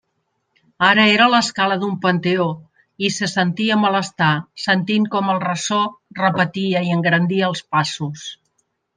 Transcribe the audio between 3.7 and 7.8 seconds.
malestar sentint com el ressò repetia i engrandia els